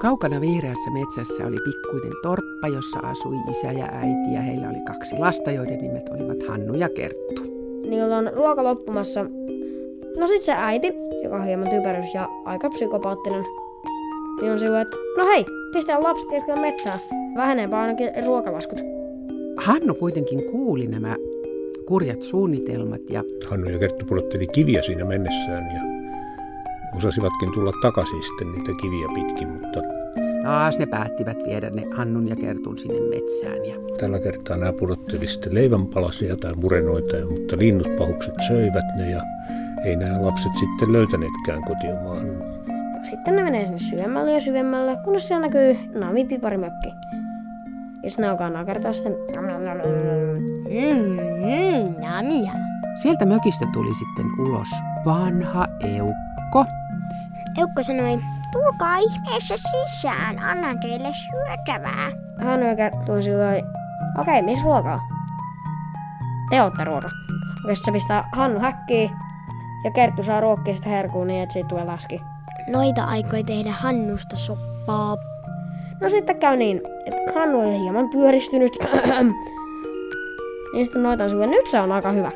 [0.00, 5.16] Kaukana vihreässä metsässä oli pikkuinen torppa, jossa asui isä ja äiti ja heillä oli kaksi
[5.18, 7.42] lasta, joiden nimet olivat Hannu ja Kerttu.
[7.88, 9.26] Niillä on ruoka loppumassa.
[10.16, 10.92] No sit se äiti,
[11.24, 13.44] joka on hieman typerys ja aika psykopaattinen,
[14.40, 16.98] niin on sillä, että no hei, pistää lapset keskellä metsää.
[17.36, 18.78] Väheneepä ainakin ruokalaskut.
[19.56, 21.16] Hannu kuitenkin kuuli nämä
[21.86, 25.95] kurjat suunnitelmat ja Hannu ja Kerttu pudotteli kiviä siinä mennessään ja
[26.96, 29.80] osasivatkin tulla takaisin sitten niitä kiviä pitkin, mutta
[30.42, 33.64] taas ne päättivät viedä ne Hannun ja Kertun sinne metsään.
[33.64, 39.22] Ja tällä kertaa nämä pudotteli sitten leivänpalasia tai murenoita, mutta linnut pahukset söivät ne ja
[39.84, 42.26] ei nämä lapset sitten löytäneetkään kotiomaan.
[43.10, 46.88] Sitten ne menee sinne syvemmälle ja syvemmälle, kunnes siellä näkyy Nami-piparimökki.
[48.02, 49.12] Ja sitten ne alkaa nakertaa sitten.
[49.12, 50.36] Mm,
[51.46, 52.52] mm, namia.
[53.02, 54.68] sieltä mökistä tuli sitten ulos
[55.04, 56.25] vanha eukko.
[57.58, 58.18] Eukko sanoi,
[58.52, 62.10] tulkaa ihmeessä sisään, annan teille syötävää.
[62.38, 63.62] Hän kertoo sillä
[64.18, 65.00] okei, missä ruokaa?
[66.50, 67.08] Te ootte ruoka.
[67.64, 69.10] Okei, se pistää Hannu häkkiin
[69.84, 72.22] ja Kerttu saa ruokkia sitä herkuun niin, että siitä tulee laski.
[72.68, 75.16] Noita aikoi tehdä Hannusta soppaa.
[76.00, 78.72] No sitten käy niin, että Hannu on hieman pyöristynyt.
[80.72, 82.32] niin sitten noitan sulle, nyt se on aika hyvä.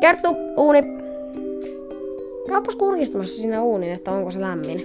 [0.00, 0.97] Kerttu, uuni.
[2.48, 4.78] Käypäs kurkistamassa sinne uunin, että onko se lämmin.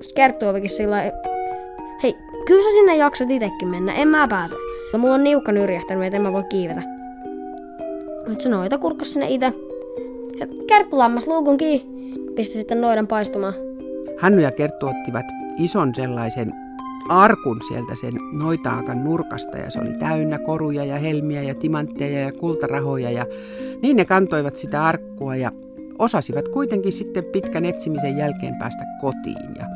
[0.00, 0.96] Sitten Kerttu olikin sillä
[2.02, 4.54] hei, kyllä sä sinne jaksat itekin mennä, en mä pääse.
[4.92, 6.82] No, mulla on niukka nyrjähtänyt, että en mä voi kiivetä.
[8.26, 9.52] Nyt se noita kurkkas sinne ite.
[10.40, 12.00] Ja Kerttu lammas luukun kiinni.
[12.34, 13.54] Pisti sitten noidan paistumaan.
[14.18, 15.26] Hannu ja Kerttu ottivat
[15.58, 16.52] ison sellaisen
[17.08, 22.32] arkun sieltä sen noitaakan nurkasta ja se oli täynnä koruja ja helmiä ja timantteja ja
[22.32, 23.26] kultarahoja ja
[23.82, 25.52] niin ne kantoivat sitä arkkua ja
[26.00, 29.66] osasivat kuitenkin sitten pitkän etsimisen jälkeen päästä kotiin ja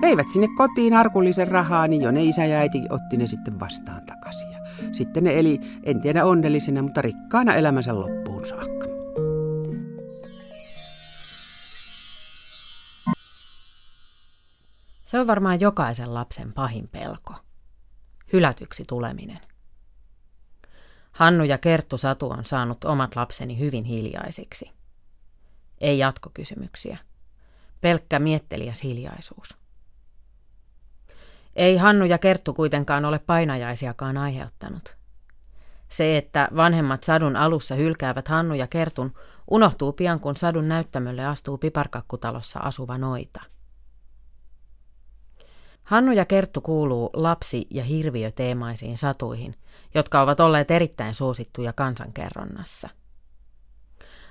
[0.00, 4.06] veivät sinne kotiin arkullisen rahaa, niin jo ne isä ja äiti otti ne sitten vastaan
[4.06, 4.52] takaisin.
[4.52, 4.58] Ja
[4.92, 8.86] sitten ne eli, en tiedä onnellisena, mutta rikkaana elämänsä loppuun saakka.
[15.04, 17.34] Se on varmaan jokaisen lapsen pahin pelko.
[18.32, 19.40] Hylätyksi tuleminen.
[21.12, 24.83] Hannu ja Kerttu Satu on saanut omat lapseni hyvin hiljaisiksi.
[25.84, 26.98] Ei jatkokysymyksiä.
[27.80, 29.56] Pelkkä mietteliäs hiljaisuus.
[31.56, 34.96] Ei Hannu ja Kerttu kuitenkaan ole painajaisiakaan aiheuttanut.
[35.88, 39.14] Se, että vanhemmat sadun alussa hylkäävät Hannu ja Kertun,
[39.50, 43.40] unohtuu pian kun sadun näyttämölle astuu piparkakkutalossa asuva noita–
[45.84, 49.54] Hannu ja Kerttu kuuluu lapsi- ja hirviöteemaisiin satuihin,
[49.94, 52.88] jotka ovat olleet erittäin suosittuja kansankerronnassa.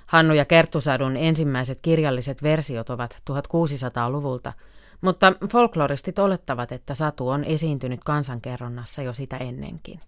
[0.06, 4.52] Hannu ja Kerttusadun ensimmäiset kirjalliset versiot ovat 1600-luvulta,
[5.00, 10.00] mutta folkloristit olettavat, että satu on esiintynyt kansankerronnassa jo sitä ennenkin.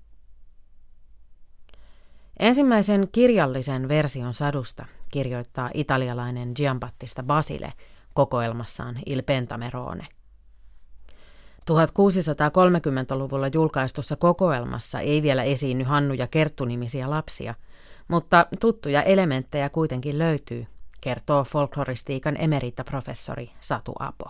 [2.39, 7.73] Ensimmäisen kirjallisen version sadusta kirjoittaa italialainen Giambattista Basile
[8.15, 10.07] kokoelmassaan Il Pentamerone.
[11.71, 17.55] 1630-luvulla julkaistussa kokoelmassa ei vielä esiinny Hannu ja Kerttu-nimisiä lapsia,
[18.09, 20.67] mutta tuttuja elementtejä kuitenkin löytyy,
[21.01, 24.25] kertoo folkloristiikan emeritaprofessori Satu Apo.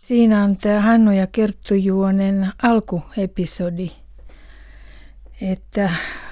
[0.00, 3.90] Siinä on tämä Hannu ja Kerttu-juonen alkuepisodi,
[5.40, 5.90] että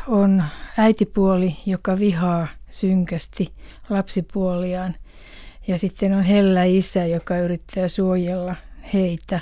[0.08, 0.44] on
[0.78, 3.52] äitipuoli, joka vihaa synkästi
[3.90, 4.94] lapsipuoliaan–
[5.68, 8.56] ja sitten on hellä isä, joka yrittää suojella
[8.92, 9.40] heitä.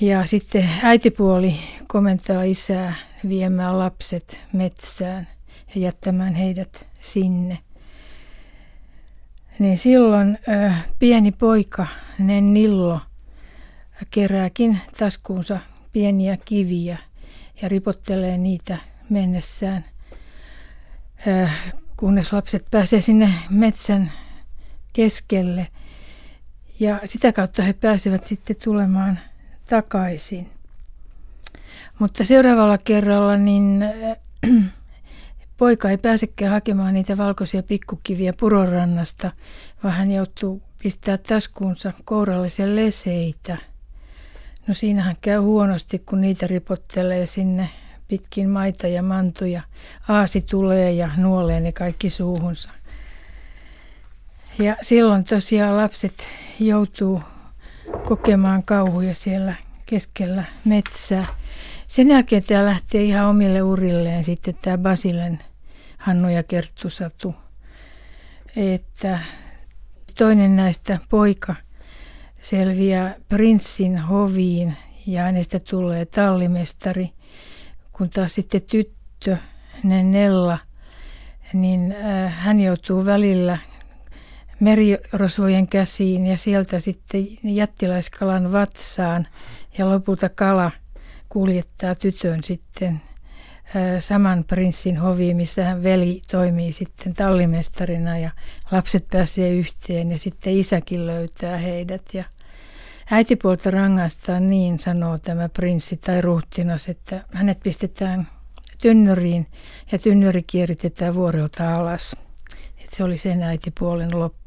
[0.00, 2.94] Ja sitten äitipuoli komentaa isää
[3.28, 5.28] viemään lapset metsään
[5.74, 7.58] ja jättämään heidät sinne.
[9.58, 11.86] Niin silloin ö, pieni poika,
[12.18, 13.00] Nillo,
[14.10, 15.58] kerääkin taskuunsa
[15.92, 16.98] pieniä kiviä
[17.62, 18.78] ja ripottelee niitä
[19.10, 19.84] mennessään,
[21.26, 21.48] ö,
[21.96, 24.12] kunnes lapset pääsee sinne metsän
[24.92, 25.68] keskelle.
[26.80, 29.18] Ja sitä kautta he pääsevät sitten tulemaan
[29.66, 30.50] takaisin.
[31.98, 33.84] Mutta seuraavalla kerralla niin
[35.56, 39.30] poika ei pääsekään hakemaan niitä valkoisia pikkukiviä purorannasta,
[39.82, 43.56] vaan hän joutuu pistää taskuunsa kourallisen leseitä.
[44.66, 47.70] No siinähän käy huonosti, kun niitä ripottelee sinne
[48.08, 49.62] pitkin maita ja mantuja.
[50.08, 52.70] Aasi tulee ja nuolee ne kaikki suuhunsa.
[54.58, 56.14] Ja silloin tosiaan lapset
[56.60, 57.22] joutuu
[58.04, 59.54] kokemaan kauhuja siellä
[59.86, 61.26] keskellä metsää.
[61.86, 65.38] Sen jälkeen tämä lähtee ihan omille urilleen sitten tämä Basilen
[65.98, 67.34] Hannu ja Kerttu Satu.
[68.56, 69.18] Että
[70.18, 71.54] toinen näistä poika
[72.40, 74.76] selviää prinssin hoviin
[75.06, 77.10] ja hänestä tulee tallimestari,
[77.92, 79.36] kun taas sitten tyttö,
[79.84, 80.58] Nella,
[81.52, 83.58] niin äh, hän joutuu välillä
[84.60, 89.26] merirosvojen käsiin ja sieltä sitten jättiläiskalan vatsaan
[89.78, 90.70] ja lopulta kala
[91.28, 93.00] kuljettaa tytön sitten
[94.00, 98.30] saman prinssin hoviin, missä hän veli toimii sitten tallimestarina ja
[98.70, 102.24] lapset pääsee yhteen ja sitten isäkin löytää heidät ja
[103.10, 108.28] äitipuolta rangaistaan niin, sanoo tämä prinssi tai ruhtinas, että hänet pistetään
[108.80, 109.46] tynnyriin
[109.92, 112.16] ja tynnyri kieritetään vuorelta alas.
[112.78, 114.45] Et se oli sen äitipuolen loppu.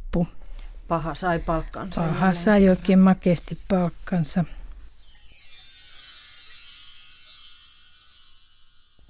[0.89, 2.01] Paha sai palkkansa.
[2.01, 4.45] Paha sai oikein makeasti palkkansa.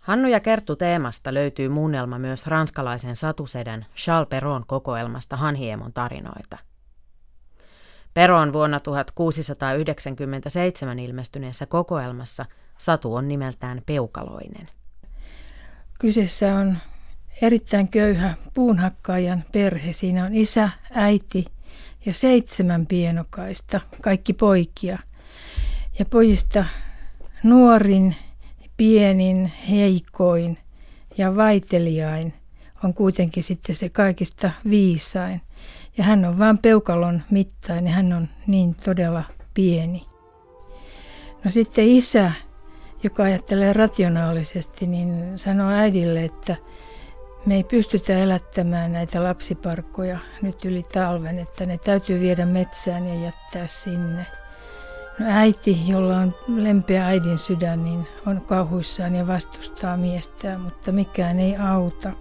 [0.01, 6.57] Hannu ja Kerttu teemasta löytyy muunnelma myös ranskalaisen satusedän Charles Perron kokoelmasta Hanhiemon tarinoita.
[8.13, 12.45] Peron vuonna 1697 ilmestyneessä kokoelmassa
[12.77, 14.69] satu on nimeltään Peukaloinen.
[15.99, 16.77] Kyseessä on
[17.41, 19.93] erittäin köyhä puunhakkaajan perhe.
[19.93, 21.45] Siinä on isä, äiti
[22.05, 24.99] ja seitsemän pienokaista, kaikki poikia.
[25.99, 26.65] Ja pojista
[27.43, 28.15] nuorin
[28.77, 30.57] pienin, heikoin
[31.17, 32.33] ja vaiteliain
[32.83, 35.41] on kuitenkin sitten se kaikista viisain.
[35.97, 39.23] Ja hän on vain peukalon mittainen, hän on niin todella
[39.53, 40.05] pieni.
[41.43, 42.31] No sitten isä,
[43.03, 46.55] joka ajattelee rationaalisesti, niin sanoo äidille, että
[47.45, 53.15] me ei pystytä elättämään näitä lapsiparkkoja nyt yli talven, että ne täytyy viedä metsään ja
[53.15, 54.25] jättää sinne–
[55.19, 61.39] No äiti, jolla on lempeä äidin sydän, niin on kauhuissaan ja vastustaa miestään, mutta mikään
[61.39, 62.11] ei auta.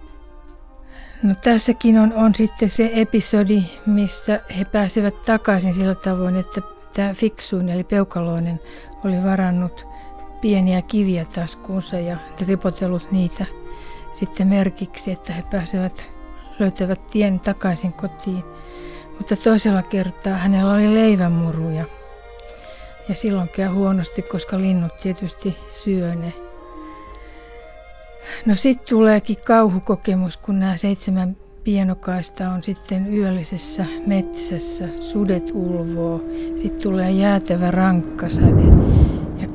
[1.23, 6.61] No tässäkin on, on sitten se episodi, missä he pääsevät takaisin sillä tavoin, että
[6.93, 8.59] tämä fiksuun eli peukaloinen
[9.05, 9.87] oli varannut
[10.41, 12.17] pieniä kiviä taskuunsa ja
[12.47, 13.45] ripotellut niitä
[14.19, 16.07] sitten merkiksi, että he pääsevät
[16.59, 18.43] löytävät tien takaisin kotiin.
[19.17, 21.85] Mutta toisella kertaa hänellä oli leivänmuruja–
[23.09, 26.33] ja silloin käy huonosti, koska linnut tietysti syö ne.
[28.45, 36.21] No sitten tuleekin kauhukokemus, kun nämä seitsemän pienokaista on sitten yöllisessä metsässä, sudet ulvoo,
[36.55, 38.78] sitten tulee jäätävä rankkasade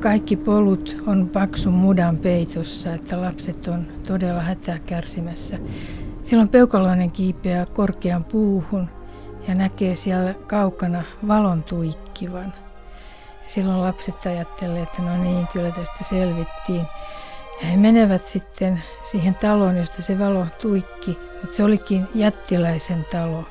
[0.05, 5.57] kaikki polut on paksun mudan peitossa, että lapset on todella hätää kärsimässä.
[6.23, 8.89] Silloin peukaloinen kiipeää korkean puuhun
[9.47, 12.53] ja näkee siellä kaukana valon tuikkivan–
[13.47, 16.87] silloin lapset ajattelevat, että no niin, kyllä tästä selvittiin.
[17.61, 23.43] Ja he menevät sitten siihen taloon, josta se valo tuikki, mutta se olikin jättiläisen talo.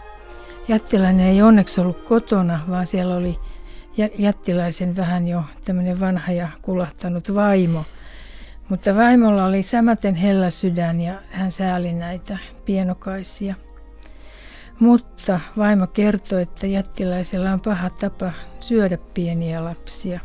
[0.68, 3.38] Jättiläinen ei onneksi ollut kotona, vaan siellä oli
[4.18, 7.84] jättiläisen vähän jo tämmöinen vanha ja kulahtanut vaimo.
[8.68, 13.54] Mutta vaimolla oli samaten hellä sydän ja hän sääli näitä pienokaisia.
[14.80, 20.20] Mutta vaimo kertoi, että jättiläisellä on paha tapa syödä pieniä lapsia.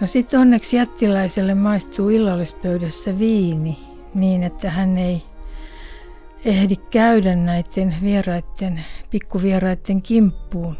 [0.00, 3.78] No sitten onneksi jättiläiselle maistuu illallispöydässä viini
[4.14, 5.22] niin, että hän ei
[6.44, 10.76] ehdi käydä näiden vieraiden, pikkuvieraiden kimppuun,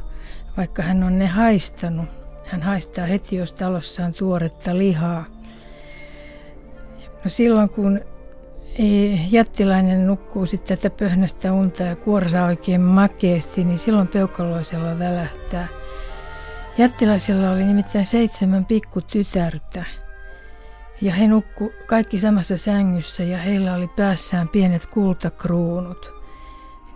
[0.56, 2.06] vaikka hän on ne haistanut.
[2.46, 5.24] Hän haistaa heti, jos talossa on tuoretta lihaa.
[7.24, 8.00] No silloin kun
[9.30, 15.68] jättiläinen nukkuu sitten tätä pöhnästä unta ja kuorsaa oikein makeasti, niin silloin peukaloisella välähtää.
[16.78, 19.84] Jättiläisellä oli nimittäin seitsemän pikkutytärtä.
[21.00, 26.12] Ja he nukku kaikki samassa sängyssä ja heillä oli päässään pienet kultakruunut.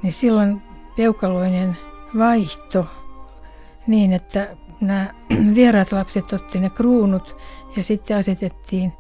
[0.03, 0.63] Niin silloin
[0.97, 1.77] peukaloinen
[2.19, 2.87] vaihto
[3.87, 5.15] niin, että nämä
[5.55, 7.37] vieraat lapset otti ne kruunut
[7.77, 8.93] ja sitten asetettiin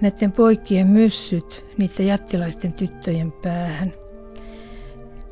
[0.00, 3.92] näiden poikien myssyt niiden jättiläisten tyttöjen päähän.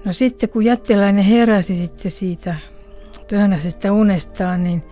[0.05, 2.55] No sitten kun jättiläinen heräsi sitten siitä
[3.31, 4.83] pöhnäisestä unestaan, niin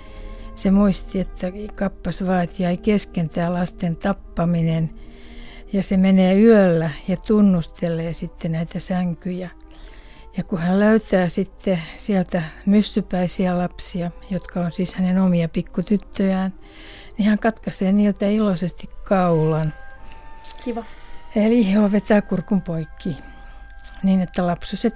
[0.54, 4.90] se muisti, että kappas vaan, että jäi kesken tämä lasten tappaminen.
[5.72, 9.50] Ja se menee yöllä ja tunnustelee sitten näitä sänkyjä.
[10.40, 16.54] Ja kun hän löytää sitten sieltä myssypäisiä lapsia, jotka on siis hänen omia pikkutyttöjään,
[17.18, 19.74] niin hän katkaisee niiltä iloisesti kaulan.
[20.64, 20.84] Kiva.
[21.36, 23.16] Eli he vetää kurkun poikki
[24.02, 24.94] niin, että lapsuset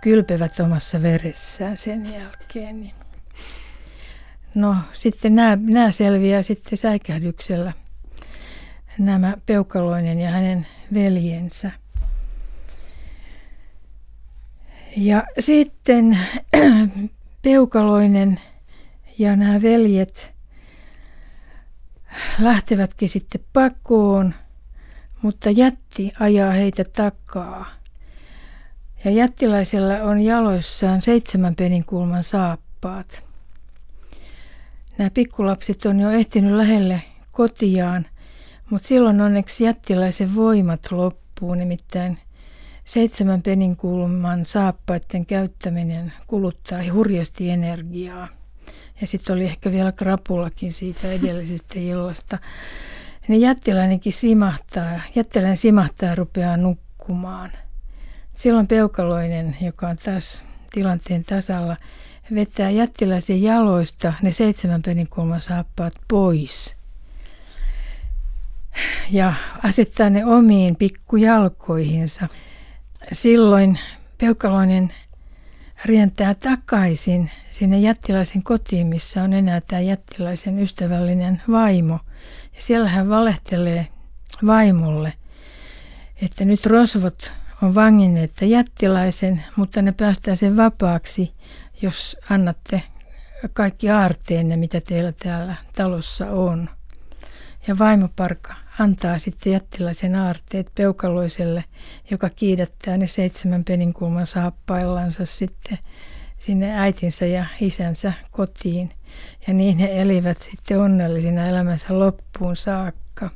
[0.00, 2.80] kylpevät omassa veressään sen jälkeen.
[2.80, 2.94] Niin.
[4.54, 7.72] No sitten nämä, nämä selviää sitten säikähdyksellä,
[8.98, 11.83] nämä Peukaloinen ja hänen veljensä.
[14.96, 16.18] Ja sitten
[17.42, 18.40] Peukaloinen
[19.18, 20.34] ja nämä veljet
[22.38, 24.34] lähtevätkin sitten pakoon,
[25.22, 27.66] mutta jätti ajaa heitä takaa.
[29.04, 33.24] Ja jättiläisellä on jaloissaan seitsemän penin kulman saappaat.
[34.98, 38.06] Nämä pikkulapset on jo ehtinyt lähelle kotiaan,
[38.70, 42.18] mutta silloin onneksi jättiläisen voimat loppuu, nimittäin
[42.84, 48.28] seitsemän penin kulman saappaiden käyttäminen kuluttaa hurjasti energiaa.
[49.00, 52.38] Ja sitten oli ehkä vielä krapulakin siitä edellisestä illasta.
[53.28, 57.50] Niin jättiläinenkin simahtaa, jättiläinen simahtaa ja rupeaa nukkumaan.
[58.36, 61.76] Silloin peukaloinen, joka on taas tilanteen tasalla,
[62.34, 66.76] vetää jättiläisen jaloista ne seitsemän peninkulman saappaat pois.
[69.10, 72.28] Ja asettaa ne omiin pikkujalkoihinsa.
[73.12, 73.78] Silloin
[74.18, 74.94] peukaloinen
[75.84, 81.98] rientää takaisin sinne jättiläisen kotiin, missä on enää tämä jättiläisen ystävällinen vaimo.
[82.54, 83.86] Ja siellä hän valehtelee
[84.46, 85.12] vaimolle,
[86.22, 87.32] että nyt rosvot
[87.62, 91.32] on vanginneet jättiläisen, mutta ne päästään sen vapaaksi,
[91.82, 92.82] jos annatte
[93.52, 96.70] kaikki aarteenne, mitä teillä täällä talossa on.
[97.66, 101.64] Ja vaimoparka antaa sitten jättiläisen aarteet peukaloiselle,
[102.10, 105.78] joka kiidättää ne seitsemän peninkulman saappaillansa sitten
[106.38, 108.90] sinne äitinsä ja isänsä kotiin.
[109.46, 113.30] Ja niin he elivät sitten onnellisina elämänsä loppuun saakka.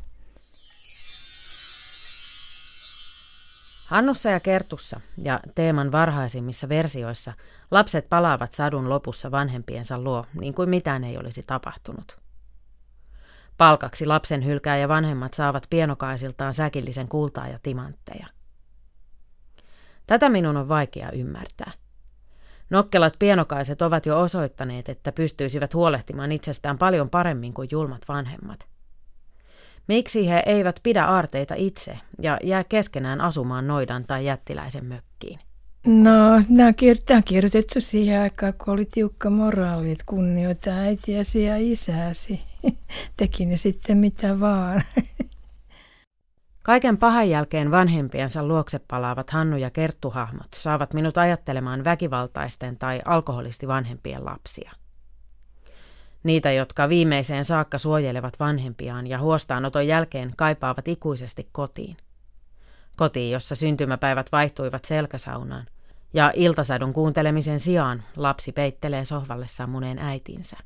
[3.89, 7.33] Hannussa ja Kertussa ja teeman varhaisimmissa versioissa
[7.71, 12.28] lapset palaavat sadun lopussa vanhempiensa luo, niin kuin mitään ei olisi tapahtunut.
[13.59, 18.27] Palkaksi lapsen hylkää vanhemmat saavat pienokaisiltaan säkillisen kultaa ja timantteja.
[20.07, 21.73] Tätä minun on vaikea ymmärtää.
[22.71, 28.67] Nokkelat pienokaiset ovat jo osoittaneet, että pystyisivät huolehtimaan itsestään paljon paremmin kuin julmat vanhemmat.
[29.87, 35.48] Miksi he eivät pidä aarteita itse ja jää keskenään asumaan noidan tai jättiläisen mökkiin?
[35.87, 36.73] No, nämä
[37.17, 42.41] on kirjoitettu siihen aikaan, kun oli tiukka moraali, että kunnioita äitiäsi ja isäsi.
[43.17, 44.83] Teki ne sitten mitä vaan.
[46.69, 53.69] Kaiken pahan jälkeen vanhempiensa luokse palaavat Hannu ja Kerttu-hahmot saavat minut ajattelemaan väkivaltaisten tai alkoholisti
[53.69, 54.73] vanhempien lapsia.
[56.23, 61.97] Niitä, jotka viimeiseen saakka suojelevat vanhempiaan ja huostaanoton jälkeen kaipaavat ikuisesti kotiin.
[62.99, 65.67] Kotiin, jossa syntymäpäivät vaihtuivat selkäsaunaan,
[66.15, 70.57] ja iltasadun kuuntelemisen sijaan lapsi peittelee sohvalle sammuneen äitinsä.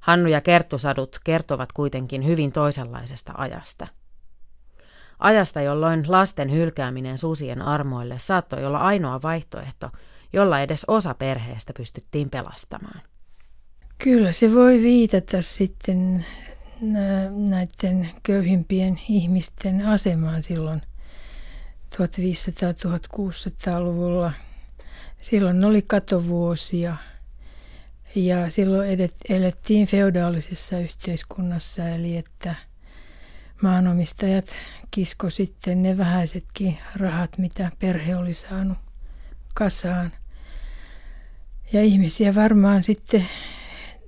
[0.00, 3.86] Hannu ja Kerttusadut kertovat kuitenkin hyvin toisenlaisesta ajasta.
[5.18, 9.90] Ajasta, jolloin lasten hylkääminen susien armoille saattoi olla ainoa vaihtoehto,
[10.32, 13.00] jolla edes osa perheestä pystyttiin pelastamaan.
[13.98, 16.26] Kyllä se voi viitata sitten
[17.30, 20.82] näiden köyhimpien ihmisten asemaan silloin
[21.94, 24.32] 1500-1600-luvulla.
[25.22, 26.96] Silloin oli katovuosia
[28.14, 32.54] ja silloin edet, elettiin feodaalisessa yhteiskunnassa, eli että
[33.62, 34.46] maanomistajat
[34.90, 38.78] kisko sitten ne vähäisetkin rahat, mitä perhe oli saanut
[39.54, 40.12] kasaan.
[41.72, 43.26] Ja ihmisiä varmaan sitten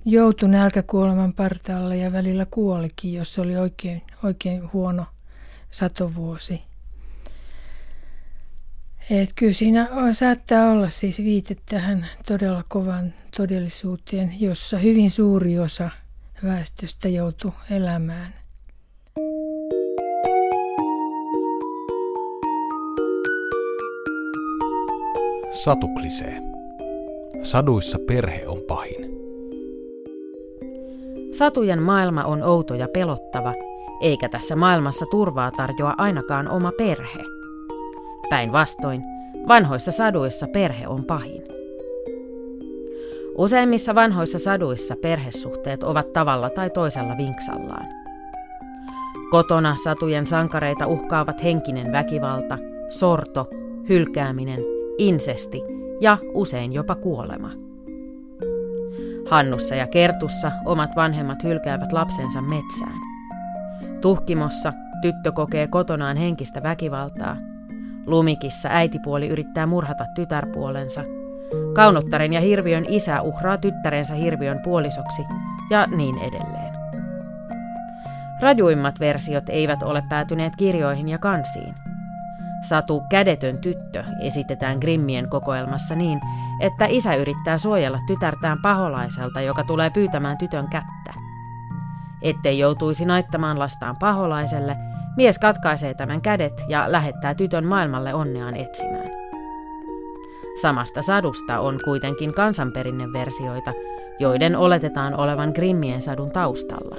[0.05, 5.05] joutui nälkäkuoleman partaalle ja välillä kuolikin, jos oli oikein, oikein huono
[5.71, 6.61] satovuosi.
[9.09, 15.59] Et kyllä siinä on, saattaa olla siis viite tähän todella kovan todellisuuteen, jossa hyvin suuri
[15.59, 15.89] osa
[16.43, 18.33] väestöstä joutuu elämään.
[25.51, 26.41] Satuklisee.
[27.43, 29.08] Saduissa perhe on pahin.
[31.31, 33.53] Satujen maailma on outo ja pelottava,
[34.01, 37.23] eikä tässä maailmassa turvaa tarjoa ainakaan oma perhe.
[38.29, 39.03] Päinvastoin,
[39.47, 41.43] vanhoissa saduissa perhe on pahin.
[43.37, 47.85] Useimmissa vanhoissa saduissa perhesuhteet ovat tavalla tai toisella vinksallaan.
[49.31, 52.57] Kotona satujen sankareita uhkaavat henkinen väkivalta,
[52.89, 53.47] sorto,
[53.89, 54.59] hylkääminen,
[54.97, 55.61] insesti
[56.01, 57.68] ja usein jopa kuolema.
[59.29, 62.99] Hannussa ja Kertussa omat vanhemmat hylkäävät lapsensa metsään.
[64.01, 67.37] Tuhkimossa tyttö kokee kotonaan henkistä väkivaltaa.
[68.05, 71.03] Lumikissa äitipuoli yrittää murhata tytärpuolensa.
[71.73, 75.21] Kaunottaren ja hirviön isä uhraa tyttärensä hirviön puolisoksi
[75.69, 76.73] ja niin edelleen.
[78.41, 81.88] Rajuimmat versiot eivät ole päätyneet kirjoihin ja kansiin.
[82.61, 86.21] Satu Kädetön tyttö esitetään Grimmien kokoelmassa niin,
[86.59, 91.13] että isä yrittää suojella tytärtään paholaiselta, joka tulee pyytämään tytön kättä.
[92.21, 94.75] Ettei joutuisi naittamaan lastaan paholaiselle,
[95.17, 99.09] mies katkaisee tämän kädet ja lähettää tytön maailmalle onneaan etsimään.
[100.61, 103.73] Samasta sadusta on kuitenkin kansanperinneversioita,
[104.19, 106.95] joiden oletetaan olevan Grimmien sadun taustalla.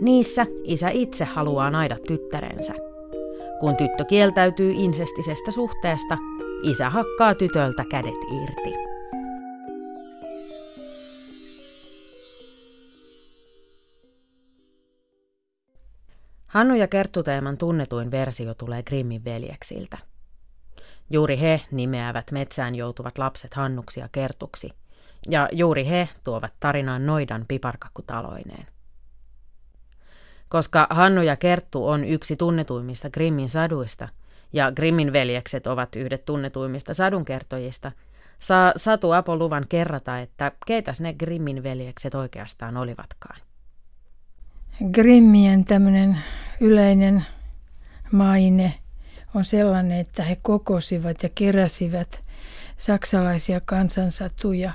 [0.00, 2.74] Niissä isä itse haluaa naida tyttärensä.
[3.60, 6.18] Kun tyttö kieltäytyy insestisestä suhteesta,
[6.62, 8.74] isä hakkaa tytöltä kädet irti.
[16.48, 19.98] Hannu ja Kerttu-teeman tunnetuin versio tulee Grimmin veljeksiltä.
[21.10, 24.70] Juuri he nimeävät metsään joutuvat lapset Hannuksi ja Kertuksi,
[25.30, 28.66] ja juuri he tuovat tarinaan noidan piparkakkutaloineen.
[30.48, 34.08] Koska Hannu ja Kerttu on yksi tunnetuimmista Grimmin saduista,
[34.52, 37.92] ja Grimmin veljekset ovat yhdet tunnetuimmista sadunkertojista,
[38.38, 43.40] saa Satu Apo luvan kerrata, että keitäs ne Grimmin veljekset oikeastaan olivatkaan.
[44.92, 46.18] Grimmien tämmöinen
[46.60, 47.26] yleinen
[48.12, 48.74] maine
[49.34, 52.24] on sellainen, että he kokosivat ja keräsivät
[52.76, 54.72] saksalaisia kansansatuja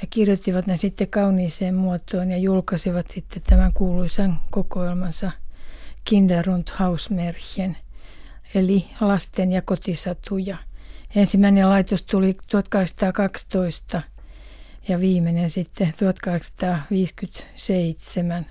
[0.00, 5.30] ja kirjoittivat ne sitten kauniiseen muotoon ja julkaisivat sitten tämän kuuluisan kokoelmansa
[6.04, 7.76] Kinder und Hausmärchen,
[8.54, 10.56] eli lasten ja kotisatuja.
[11.14, 14.02] Ensimmäinen laitos tuli 1812
[14.88, 18.46] ja viimeinen sitten 1857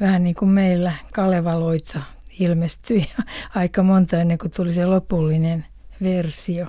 [0.00, 2.02] vähän niin kuin meillä Kalevaloita
[2.38, 3.10] ilmestyi
[3.54, 5.66] aika monta ennen kuin tuli se lopullinen
[6.02, 6.66] versio.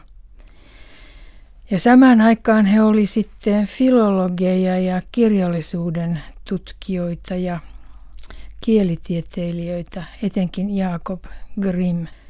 [1.72, 7.60] Ja samaan aikaan he oli sitten filologeja ja kirjallisuuden tutkijoita ja
[8.62, 11.24] kielitieteilijöitä, etenkin Jakob
[11.62, 12.08] Grimm–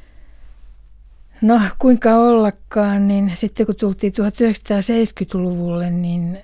[1.42, 6.42] No kuinka ollakaan, niin sitten kun tultiin 1970-luvulle, niin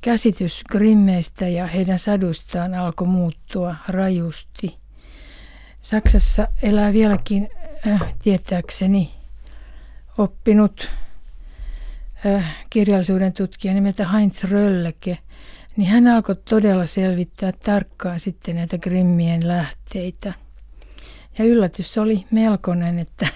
[0.00, 4.76] käsitys Grimmeistä ja heidän sadustaan alkoi muuttua rajusti.
[5.82, 7.48] Saksassa elää vieläkin
[7.86, 9.10] äh, tietääkseni
[10.18, 10.90] oppinut
[12.70, 15.18] kirjallisuuden tutkija nimeltä Heinz Rölleke,
[15.76, 20.32] niin hän alkoi todella selvittää tarkkaan sitten näitä Grimmien lähteitä–
[21.38, 23.28] ja yllätys oli melkoinen, että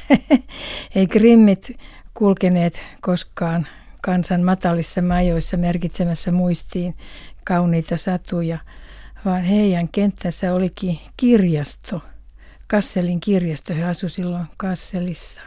[0.94, 1.70] ei grimmit
[2.14, 3.66] kulkeneet koskaan
[4.00, 6.96] kansan matalissa majoissa merkitsemässä muistiin
[7.44, 8.58] kauniita satuja,
[9.24, 12.02] vaan heidän kenttänsä olikin kirjasto,
[12.68, 13.74] Kasselin kirjasto.
[13.74, 15.40] He asuivat silloin Kasselissa.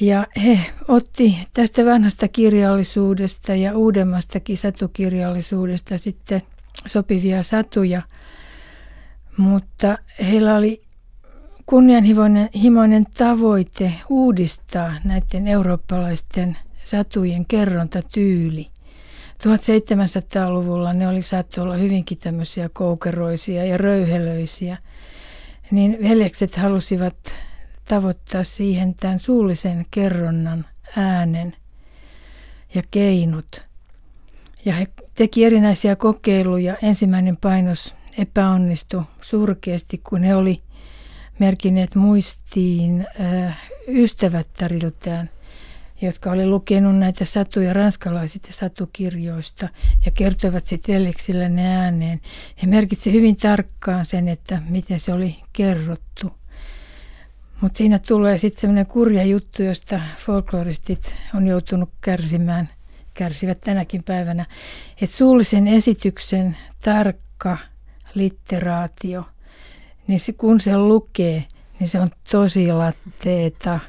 [0.00, 6.42] Ja he otti tästä vanhasta kirjallisuudesta ja uudemmastakin satukirjallisuudesta sitten
[6.86, 8.02] sopivia satuja,
[9.36, 9.98] mutta
[10.30, 10.82] heillä oli
[11.66, 18.70] kunnianhimoinen tavoite uudistaa näiden eurooppalaisten satujen kerrontatyyli.
[19.38, 24.78] 1700-luvulla ne oli saattu olla hyvinkin tämmöisiä koukeroisia ja röyhelöisiä,
[25.70, 27.16] niin veljekset halusivat
[27.88, 30.64] tavoittaa siihen tämän suullisen kerronnan
[30.96, 31.56] äänen
[32.74, 33.62] ja keinot.
[34.64, 36.76] Ja he teki erinäisiä kokeiluja.
[36.82, 40.62] Ensimmäinen painos epäonnistui surkeasti, kun he oli
[41.38, 45.30] merkineet muistiin äh, ystävättäriltään,
[46.02, 49.68] jotka oli lukenut näitä satuja ranskalaisista satukirjoista
[50.04, 52.20] ja kertoivat sitten veljeksille ne ääneen.
[52.62, 56.32] He merkitsi hyvin tarkkaan sen, että miten se oli kerrottu.
[57.60, 62.68] Mutta siinä tulee sitten semmoinen kurja juttu, josta folkloristit on joutunut kärsimään,
[63.14, 64.46] kärsivät tänäkin päivänä,
[65.02, 67.58] että suullisen esityksen tarkka
[68.14, 69.24] litteraatio–
[70.06, 71.44] niin se, kun se lukee,
[71.80, 73.80] niin se on tosi latteeta.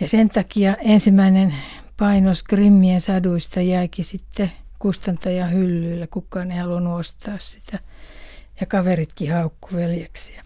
[0.00, 1.54] Ja sen takia ensimmäinen
[1.96, 6.06] painos Grimmien saduista jäikin sitten kustantajan hyllyillä.
[6.06, 7.78] Kukaan ei halunnut ostaa sitä.
[8.60, 10.42] Ja kaveritkin haukku veljeksiä.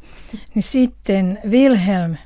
[0.55, 2.17] Niin sitten Wilhelm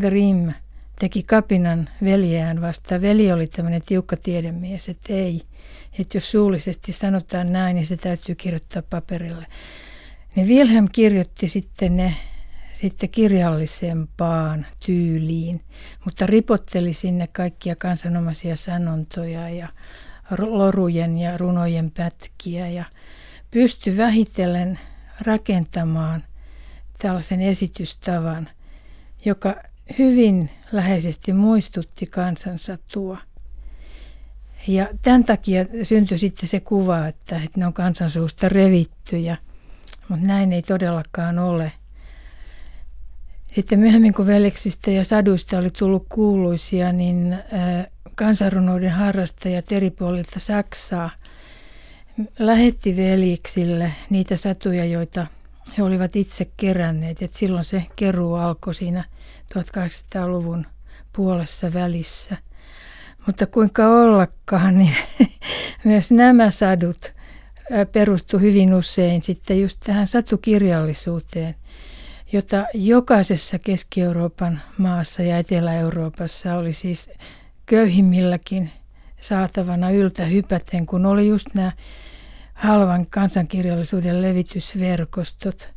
[0.00, 0.52] Grimm
[0.98, 3.00] teki kapinan veljeään vastaan.
[3.00, 5.42] Veli oli tämmöinen tiukka tiedemies, että ei.
[5.98, 9.46] Että jos suullisesti sanotaan näin, niin se täytyy kirjoittaa paperille.
[10.34, 12.16] Niin Wilhelm kirjoitti sitten ne
[12.72, 15.60] sitten kirjallisempaan tyyliin,
[16.04, 19.68] mutta ripotteli sinne kaikkia kansanomaisia sanontoja ja
[20.38, 22.84] lorujen ja runojen pätkiä ja
[23.50, 24.78] pystyi vähitellen
[25.20, 26.24] rakentamaan
[26.98, 28.48] tällaisen esitystavan,
[29.24, 29.54] joka
[29.98, 33.18] hyvin läheisesti muistutti kansansa tuo.
[34.68, 39.36] Ja tämän takia syntyi sitten se kuva, että, että ne on kansansuusta revittyjä
[40.08, 41.72] mutta näin ei todellakaan ole.
[43.52, 47.38] Sitten myöhemmin, kun veljeksistä ja saduista oli tullut kuuluisia, niin
[48.14, 51.10] kansanrunouden harrastajat eri puolilta Saksaa
[52.38, 55.26] lähetti veljiksille niitä satuja, joita
[55.78, 57.22] he olivat itse keränneet.
[57.22, 59.04] Et silloin se keruu alkoi siinä
[59.54, 60.66] 1800-luvun
[61.12, 62.36] puolessa välissä.
[63.26, 64.94] Mutta kuinka ollakaan, niin
[65.84, 67.12] myös nämä sadut
[67.92, 71.54] perustu hyvin usein sitten just tähän satukirjallisuuteen,
[72.32, 77.10] jota jokaisessa Keski-Euroopan maassa ja Etelä-Euroopassa oli siis
[77.66, 78.70] köyhimmilläkin
[79.20, 81.72] saatavana yltä hypäten, kun oli just nämä
[82.56, 85.68] halvan kansankirjallisuuden levitysverkostot.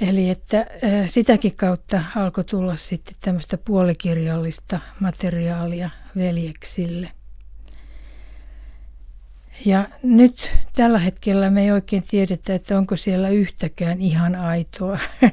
[0.00, 0.66] Eli että
[1.06, 7.10] sitäkin kautta alkoi tulla sitten tämmöistä puolikirjallista materiaalia veljeksille.
[9.64, 14.98] Ja nyt tällä hetkellä me ei oikein tiedetä, että onko siellä yhtäkään ihan aitoa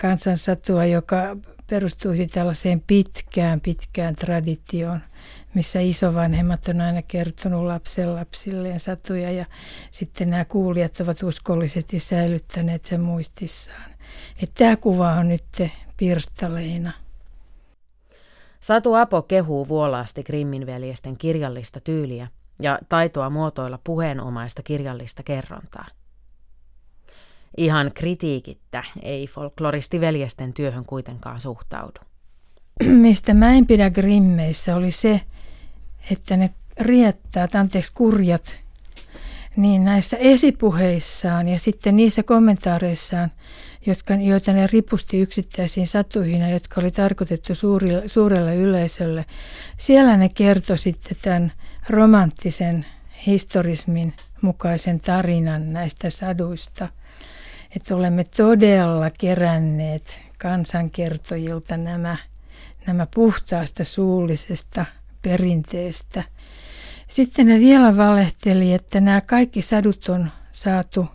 [0.00, 5.00] kansansatua, joka perustuisi tällaiseen pitkään, pitkään traditioon,
[5.54, 9.46] missä isovanhemmat on aina kertonut lapsen lapsilleen satuja ja
[9.90, 13.90] sitten nämä kuulijat ovat uskollisesti säilyttäneet sen muistissaan.
[14.42, 15.44] Että tämä kuva on nyt
[15.96, 16.92] pirstaleina.
[18.60, 22.28] Satu Apo kehuu vuolaasti Grimminveljesten kirjallista tyyliä
[22.62, 25.86] ja taitoa muotoilla puheenomaista kirjallista kerrontaa.
[27.56, 32.00] Ihan kritiikittä ei folkloristi veljesten työhön kuitenkaan suhtaudu.
[32.84, 35.20] Mistä mä en pidä Grimmeissä oli se,
[36.10, 38.56] että ne riettäät, anteeksi kurjat,
[39.56, 43.32] niin näissä esipuheissaan ja sitten niissä kommentaareissaan,
[43.86, 49.24] jotka, joita ne ripusti yksittäisiin satuihin ja jotka oli tarkoitettu suurille, suurelle yleisölle,
[49.76, 51.52] siellä ne kertoi sitten tämän
[51.88, 52.86] romanttisen
[53.26, 56.88] historismin mukaisen tarinan näistä saduista.
[57.76, 62.16] Että olemme todella keränneet kansankertojilta nämä,
[62.86, 64.84] nämä puhtaasta suullisesta
[65.24, 66.24] perinteestä.
[67.08, 71.06] Sitten ne vielä valehteli, että nämä kaikki sadut on saatu,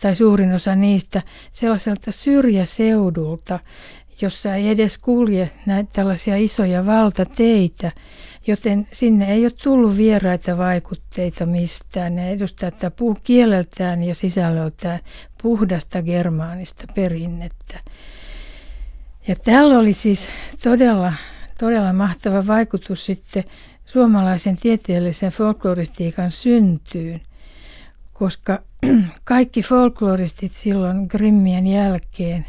[0.00, 3.58] tai suurin osa niistä, sellaiselta syrjäseudulta,
[4.20, 7.92] jossa ei edes kulje näitä tällaisia isoja valtateitä,
[8.46, 12.16] joten sinne ei ole tullut vieraita vaikutteita mistään.
[12.16, 15.00] Ne edustaa tätä puh- kieleltään ja sisällöltään
[15.42, 17.80] puhdasta germaanista perinnettä.
[19.28, 20.28] Ja tällä oli siis
[20.62, 21.12] todella,
[21.58, 23.44] todella mahtava vaikutus sitten
[23.86, 27.20] suomalaisen tieteellisen folkloristiikan syntyyn,
[28.12, 28.62] koska
[29.24, 32.46] kaikki folkloristit silloin Grimmien jälkeen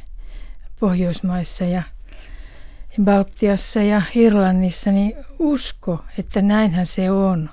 [0.79, 1.83] Pohjoismaissa ja
[3.03, 7.49] Baltiassa ja Irlannissa, niin usko, että näinhän se on.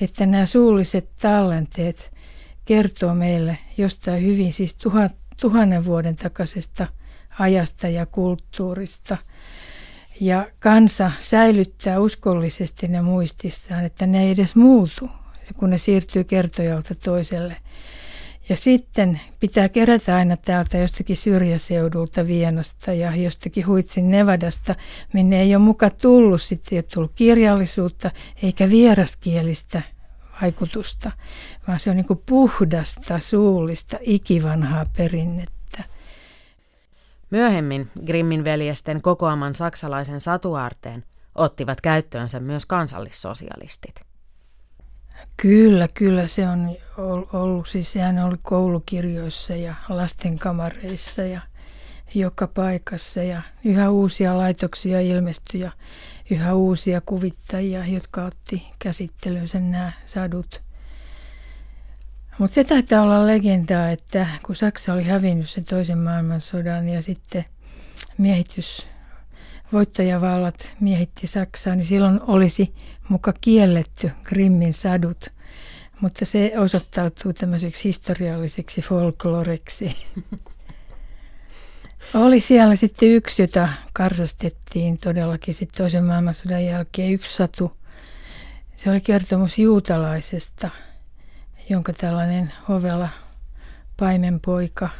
[0.00, 2.12] Että nämä suulliset tallenteet
[2.64, 6.86] kertoo meille jostain hyvin, siis tuhat, tuhannen vuoden takaisesta
[7.38, 9.16] ajasta ja kulttuurista.
[10.20, 15.10] Ja kansa säilyttää uskollisesti ne muistissaan, että ne ei edes muutu,
[15.56, 17.56] kun ne siirtyy kertojalta toiselle.
[18.48, 24.74] Ja sitten pitää kerätä aina täältä jostakin syrjäseudulta Vienasta ja jostakin Huitsin Nevadasta,
[25.12, 28.10] minne ei ole muka tullut sitten, ei ole tullut kirjallisuutta
[28.42, 29.82] eikä vieraskielistä
[30.42, 31.10] vaikutusta,
[31.68, 35.57] vaan se on niin puhdasta, suullista, ikivanhaa perinnettä.
[37.30, 43.94] Myöhemmin Grimmin veljesten kokoaman saksalaisen satuaarteen ottivat käyttöönsä myös kansallissosialistit.
[45.36, 46.76] Kyllä, kyllä se on
[47.32, 47.68] ollut.
[47.68, 51.40] Siis sehän oli koulukirjoissa ja lastenkamareissa ja
[52.14, 55.70] joka paikassa ja yhä uusia laitoksia ilmestyi ja
[56.30, 60.67] yhä uusia kuvittajia, jotka otti käsittelyyn nämä sadut.
[62.38, 67.44] Mutta se taitaa olla legendaa, että kun Saksa oli hävinnyt sen toisen maailmansodan ja sitten
[68.18, 68.86] miehitys
[69.72, 72.74] voittajavallat miehitti Saksaa, niin silloin olisi
[73.08, 75.26] muka kielletty Grimmin sadut,
[76.00, 79.96] mutta se osoittautuu tämmöiseksi historialliseksi folkloreksi.
[82.14, 87.72] Oli siellä sitten yksi, jota karsastettiin todellakin sitten toisen maailmansodan jälkeen, yksi satu.
[88.76, 90.70] Se oli kertomus juutalaisesta,
[91.70, 93.08] jonka tällainen hovela
[93.96, 94.88] paimenpoika–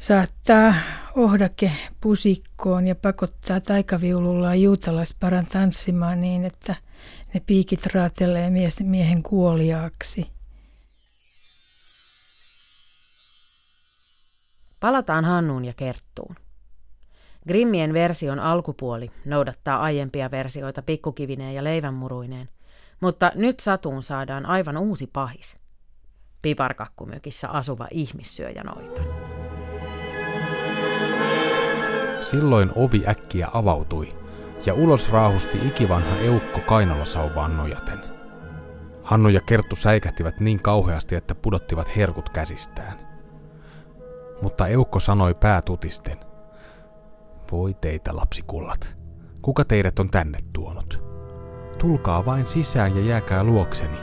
[0.00, 0.74] saattaa
[1.16, 6.74] ohdake pusikkoon ja pakottaa taikaviulullaan juutalaisparan tanssimaan niin, että
[7.34, 8.50] ne piikit raatelee
[8.82, 10.30] miehen kuoliaaksi.
[14.80, 16.36] Palataan Hannuun ja Kerttuun.
[17.48, 22.48] Grimmien version alkupuoli noudattaa aiempia versioita pikkukivineen ja leivänmuruineen,
[23.00, 25.58] mutta nyt satuun saadaan aivan uusi pahis.
[26.42, 29.00] Piparkakkumökissä asuva ihmissyöjä noita.
[32.20, 34.16] Silloin ovi äkkiä avautui
[34.66, 37.98] ja ulos raahusti ikivanha eukko kainalosauvaan nojaten.
[39.02, 42.98] Hannu ja Kerttu säikähtivät niin kauheasti, että pudottivat herkut käsistään.
[44.42, 46.18] Mutta eukko sanoi päätutisten.
[47.52, 48.96] Voi teitä lapsikullat,
[49.42, 51.09] kuka teidät on tänne tuonut?
[51.80, 53.96] Tulkaa vain sisään ja jääkää luokseni,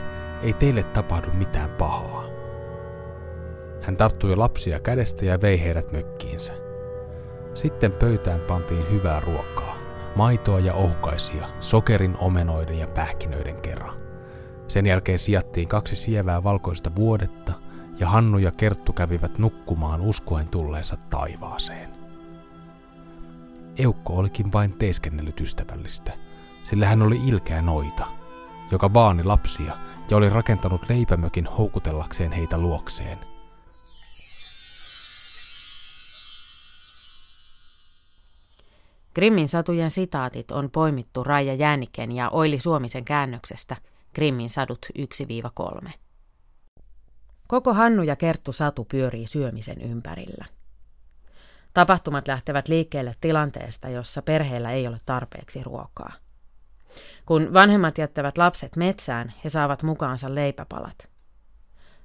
[0.44, 2.24] ei teille tapahdu mitään pahaa.
[3.82, 6.54] Hän tarttui lapsia kädestä ja vei heidät mökkiinsä.
[7.54, 9.78] Sitten pöytään pantiin hyvää ruokaa,
[10.16, 13.98] maitoa ja ohkaisia, sokerin, omenoiden ja pähkinöiden kerran.
[14.68, 17.54] Sen jälkeen sijattiin kaksi sievää valkoista vuodetta
[18.00, 21.90] ja Hannu ja Kerttu kävivät nukkumaan uskoen tulleensa taivaaseen.
[23.78, 26.12] Eukko olikin vain teeskennellyt ystävällistä,
[26.70, 28.08] sillä hän oli ilkeä noita,
[28.72, 29.78] joka vaani lapsia
[30.10, 33.20] ja oli rakentanut leipämökin houkutellakseen heitä luokseen–
[39.18, 43.76] Grimmin satujen sitaatit on poimittu Raija Jääniken ja Oili Suomisen käännöksestä
[44.16, 44.86] Grimmin sadut
[45.86, 45.90] 1-3.
[47.48, 50.46] Koko Hannu ja Kerttu satu pyörii syömisen ympärillä.
[51.74, 56.14] Tapahtumat lähtevät liikkeelle tilanteesta, jossa perheellä ei ole tarpeeksi ruokaa.
[57.28, 61.10] Kun vanhemmat jättävät lapset metsään, he saavat mukaansa leipäpalat.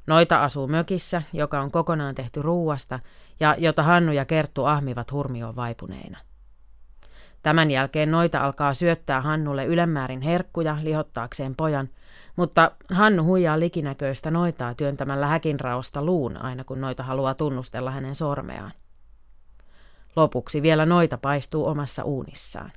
[0.07, 3.01] Noita asuu mökissä, joka on kokonaan tehty ruuasta
[3.41, 6.19] ja jota Hannu ja Kerttu ahmivat hurmioon vaipuneina.
[7.43, 11.89] Tämän jälkeen noita alkaa syöttää Hannulle ylemmäärin herkkuja lihottaakseen pojan,
[12.37, 18.73] mutta Hannu huijaa likinäköistä noitaa työntämällä häkinraosta luun aina kun noita haluaa tunnustella hänen sormeaan.
[20.17, 22.73] Lopuksi vielä noita paistuu omassa uunissaan.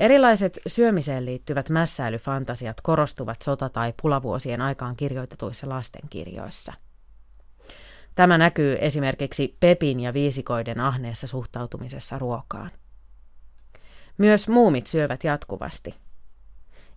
[0.00, 6.72] Erilaiset syömiseen liittyvät mässäilyfantasiat korostuvat sota- tai pulavuosien aikaan kirjoitetuissa lastenkirjoissa–
[8.14, 12.70] Tämä näkyy esimerkiksi Pepin ja viisikoiden ahneessa suhtautumisessa ruokaan.
[14.18, 15.94] Myös muumit syövät jatkuvasti.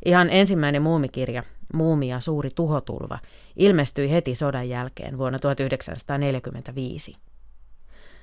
[0.06, 3.20] Ihan ensimmäinen muumikirja, Muumi ja suuri tuhotulva,
[3.56, 7.18] ilmestyi heti sodan jälkeen vuonna 1945.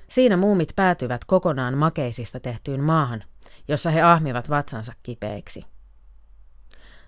[0.07, 3.23] Siinä muumit päätyvät kokonaan makeisista tehtyyn maahan,
[3.67, 5.65] jossa he ahmivat vatsansa kipeiksi.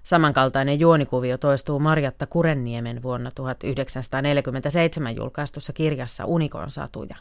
[0.04, 7.16] Samankaltainen juonikuvio toistuu Marjatta Kurenniemen vuonna 1947 julkaistussa kirjassa Unikon satuja.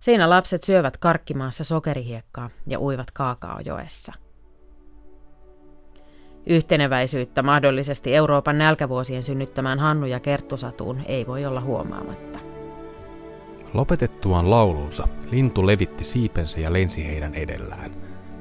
[0.00, 4.12] Siinä lapset syövät karkkimaassa sokerihiekkaa ja uivat Kaakaojoessa.
[6.46, 12.47] Yhteneväisyyttä mahdollisesti Euroopan nälkävuosien synnyttämään Hannu ja Kerttusatuun ei voi olla huomaamatta.
[13.74, 17.90] Lopetettuaan laulunsa, lintu levitti siipensä ja lensi heidän edellään,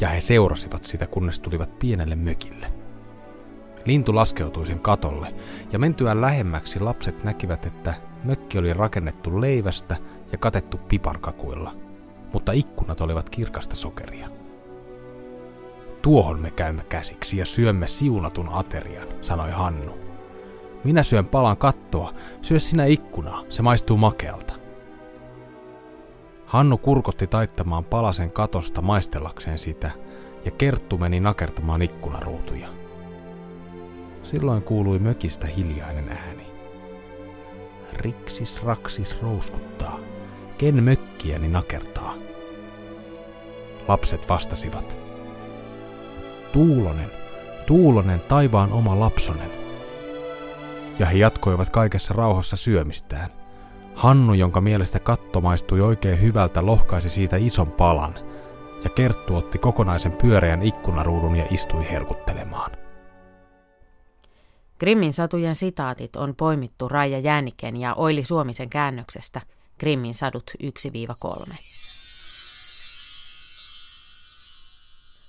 [0.02, 2.68] ja he seurasivat sitä kunnes tulivat pienelle mökille.
[3.86, 5.36] Lintu laskeutui sen katolle,
[5.72, 9.96] ja mentyään lähemmäksi lapset näkivät, että mökki oli rakennettu leivästä
[10.32, 11.76] ja katettu piparkakuilla,
[12.34, 14.28] mutta ikkunat olivat kirkasta sokeria.
[16.02, 19.98] Tuohon me käymme käsiksi ja syömme siunatun aterian, sanoi Hannu.
[20.84, 24.57] Minä syön palan kattoa, syö sinä ikkunaa, se maistuu makealta.
[26.47, 29.91] Hannu kurkotti taittamaan palasen katosta maistellakseen sitä,
[30.45, 32.67] ja Kerttu meni nakertamaan ikkunaruutuja.
[34.23, 36.47] Silloin kuului mökistä hiljainen ääni.
[37.93, 39.99] Riksis raksis rouskuttaa.
[40.57, 42.13] Ken mökkiäni nakertaa?
[43.88, 44.97] Lapset vastasivat.
[46.53, 47.12] Tuulonen,
[47.65, 49.51] Tuulonen, taivaan oma lapsonen.
[50.99, 53.37] Ja he jatkoivat kaikessa rauhassa syömistään.
[53.97, 58.15] Hannu, jonka mielestä katto maistui oikein hyvältä, lohkaisi siitä ison palan,
[58.83, 62.71] ja Kerttu otti kokonaisen pyöreän ikkunaruudun ja istui herkuttelemaan.
[64.79, 69.41] Grimmin satujen sitaatit on poimittu Raija Jääniken ja Oili Suomisen käännöksestä
[69.79, 71.53] Grimmin sadut 1-3.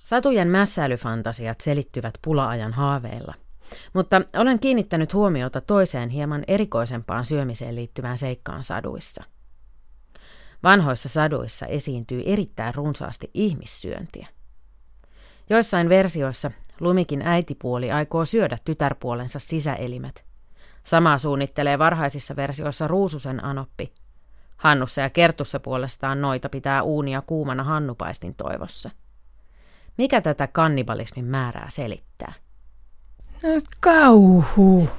[0.03, 3.33] Satujen mässäilyfantasiat selittyvät pulaajan haaveilla,
[3.93, 9.23] mutta olen kiinnittänyt huomiota toiseen hieman erikoisempaan syömiseen liittyvään seikkaan saduissa.
[10.63, 14.27] Vanhoissa saduissa esiintyy erittäin runsaasti ihmissyöntiä.
[15.49, 20.25] Joissain versioissa Lumikin äitipuoli aikoo syödä tytärpuolensa sisäelimet.
[20.83, 23.93] Samaa suunnittelee varhaisissa versioissa Ruususen anoppi.
[24.57, 28.89] Hannussa ja Kertussa puolestaan noita pitää uunia kuumana hannupaistin toivossa.
[29.97, 32.33] Mikä tätä kannibalismin määrää selittää?
[33.43, 34.89] No kauhu.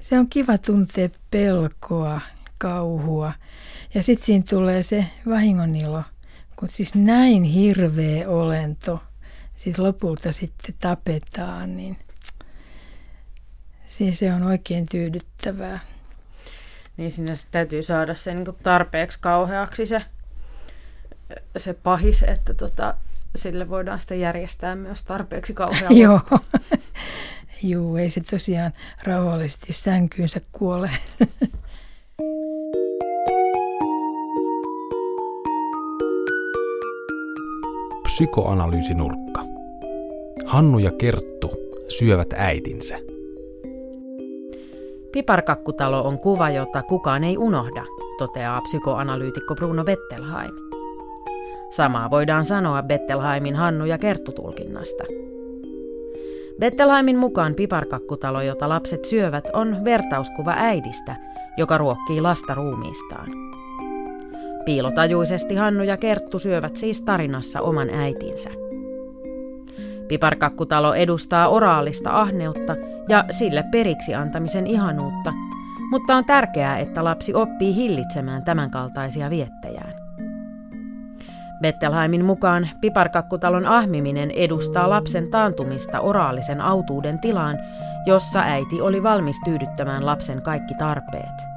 [0.00, 2.20] Se on kiva tuntea pelkoa,
[2.58, 3.32] kauhua.
[3.94, 6.02] Ja sitten siinä tulee se vahingonilo,
[6.56, 9.02] kun siis näin hirveä olento–
[9.62, 11.98] sitten lopulta sitten tapetaan, niin
[13.86, 15.80] siis se on oikein tyydyttävää.
[16.96, 20.02] niin sinne täytyy saada se niin tarpeeksi kauheaksi se,
[21.56, 22.94] se pahis, että tota,
[23.36, 26.20] sille voidaan sitten järjestää myös tarpeeksi kauhea Joo.
[27.62, 28.72] Joo, ei se tosiaan
[29.04, 30.90] rauhallisesti sänkyynsä kuole.
[38.04, 39.44] Psykoanalyysinurkka.
[40.46, 41.50] Hannu ja Kerttu
[41.88, 42.98] syövät äitinsä.
[45.12, 47.84] Piparkakkutalo on kuva, jota kukaan ei unohda,
[48.18, 50.71] toteaa psykoanalyytikko Bruno Bettelheim.
[51.72, 55.04] Samaa voidaan sanoa Bettelheimin Hannu ja Kerttu-tulkinnasta.
[56.60, 61.16] Bettelheimin mukaan piparkakkutalo, jota lapset syövät, on vertauskuva äidistä,
[61.56, 63.28] joka ruokkii lasta ruumiistaan.
[64.64, 68.50] Piilotajuisesti Hannu ja Kerttu syövät siis tarinassa oman äitinsä.
[70.08, 72.76] Piparkakkutalo edustaa oraalista ahneutta
[73.08, 75.32] ja sille periksi antamisen ihanuutta,
[75.90, 79.71] mutta on tärkeää, että lapsi oppii hillitsemään tämänkaltaisia viettejään.
[81.62, 87.58] Bettelheimin mukaan piparkakkutalon ahmiminen edustaa lapsen taantumista oraalisen autuuden tilaan,
[88.06, 91.52] jossa äiti oli valmis tyydyttämään lapsen kaikki tarpeet.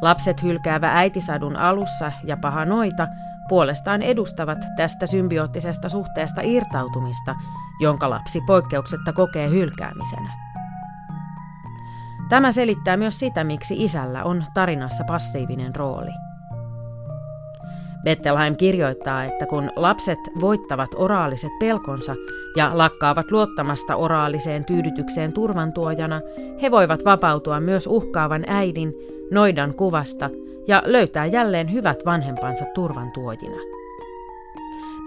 [0.00, 3.08] Lapset hylkäävä äitisadun alussa ja paha noita
[3.48, 7.34] puolestaan edustavat tästä symbioottisesta suhteesta irtautumista,
[7.80, 10.32] jonka lapsi poikkeuksetta kokee hylkäämisenä.
[12.28, 16.27] Tämä selittää myös sitä, miksi isällä on tarinassa passiivinen rooli.
[18.04, 22.14] Bettelheim kirjoittaa, että kun lapset voittavat oraaliset pelkonsa
[22.56, 26.20] ja lakkaavat luottamasta oraaliseen tyydytykseen turvantuojana,
[26.62, 28.94] he voivat vapautua myös uhkaavan äidin,
[29.30, 30.30] noidan kuvasta
[30.68, 33.56] ja löytää jälleen hyvät vanhempansa turvantuojina.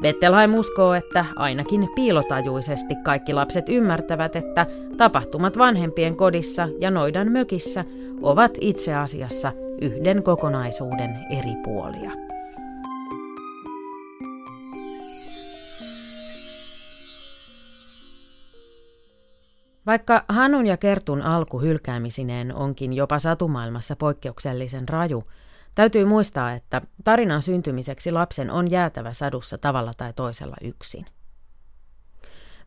[0.01, 4.65] Bettelheim uskoo, että ainakin piilotajuisesti kaikki lapset ymmärtävät, että
[4.97, 7.86] tapahtumat vanhempien kodissa ja noidan mökissä
[8.21, 9.51] ovat itse asiassa
[9.82, 12.31] yhden kokonaisuuden eri puolia.
[19.91, 25.23] Vaikka Hanun ja Kertun alku hylkäämisineen onkin jopa satumaailmassa poikkeuksellisen raju,
[25.75, 31.06] täytyy muistaa, että tarinan syntymiseksi lapsen on jäätävä sadussa tavalla tai toisella yksin.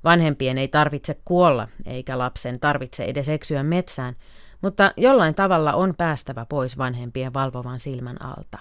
[0.04, 4.16] Vanhempien ei tarvitse kuolla, eikä lapsen tarvitse edes eksyä metsään,
[4.62, 8.58] mutta jollain tavalla on päästävä pois vanhempien valvovan silmän alta.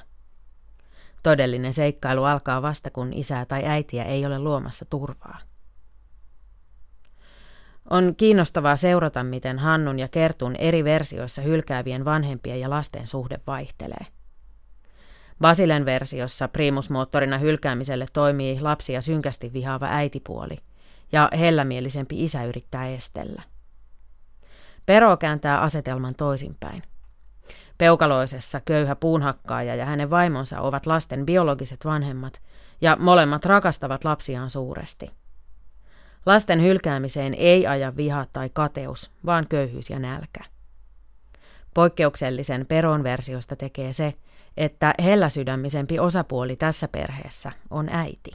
[1.23, 5.39] Todellinen seikkailu alkaa vasta, kun isää tai äitiä ei ole luomassa turvaa.
[7.89, 14.05] On kiinnostavaa seurata, miten Hannun ja Kertun eri versioissa hylkäävien vanhempien ja lasten suhde vaihtelee.
[15.41, 20.57] Basilen versiossa primusmoottorina hylkäämiselle toimii lapsia synkästi vihaava äitipuoli,
[21.11, 23.41] ja hellämielisempi isä yrittää estellä.
[24.85, 26.83] Pero kääntää asetelman toisinpäin.
[27.77, 32.41] Peukaloisessa köyhä puunhakkaaja ja hänen vaimonsa ovat lasten biologiset vanhemmat,
[32.81, 35.09] ja molemmat rakastavat lapsiaan suuresti–
[36.25, 40.43] Lasten hylkäämiseen ei aja viha tai kateus, vaan köyhyys ja nälkä.
[41.73, 44.13] Poikkeuksellisen peron versiosta tekee se,
[44.57, 48.31] että helläsydämisempi osapuoli tässä perheessä on äiti.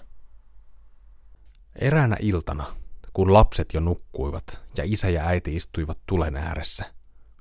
[1.79, 2.66] Eräänä iltana,
[3.12, 6.85] kun lapset jo nukkuivat ja isä ja äiti istuivat tulen ääressä,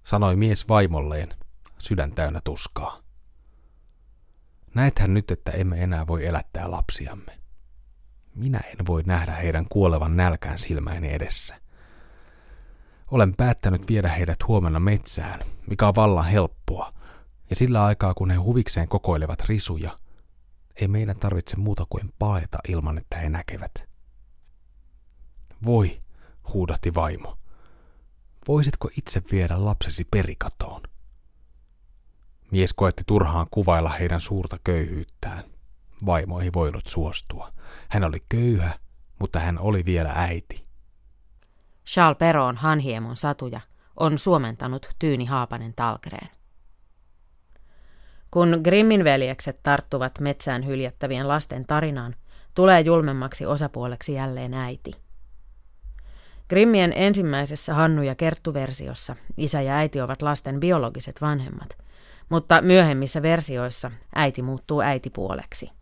[0.04, 1.30] sanoi mies vaimolleen,
[1.78, 3.02] sydän täynnä tuskaa.
[4.76, 7.47] Näethän nyt, että emme enää voi elättää lapsiamme.
[8.38, 11.56] Minä en voi nähdä heidän kuolevan nälkään silmäini edessä.
[13.12, 16.92] Olen päättänyt viedä heidät huomenna metsään, mikä on vallan helppoa,
[17.50, 20.00] ja sillä aikaa kun he huvikseen kokoilevat risuja,
[20.76, 23.88] ei meidän tarvitse muuta kuin paeta ilman, että he näkevät.
[25.66, 26.00] Voi,
[26.54, 27.38] huudahti vaimo.
[28.48, 30.82] Voisitko itse viedä lapsesi perikatoon?
[32.52, 35.44] Mies koetti turhaan kuvailla heidän suurta köyhyyttään.
[36.06, 37.50] Vaimo ei voinut suostua.
[37.90, 38.74] Hän oli köyhä,
[39.20, 40.64] mutta hän oli vielä äiti.
[41.86, 43.60] Charles Peron Hanhiemon satuja
[44.00, 46.30] on suomentanut Tyyni Haapanen Talgreen.
[48.32, 52.16] Kun Grimmin veljekset tarttuvat metsään hyljättävien lasten tarinaan,
[52.56, 54.92] tulee julmemmaksi osapuoleksi jälleen äiti.
[56.50, 61.78] Grimmien ensimmäisessä Hannu- ja Kerttu-versiossa isä ja äiti ovat lasten biologiset vanhemmat,
[62.30, 65.77] mutta myöhemmissä versioissa äiti muuttuu äitipuoleksi.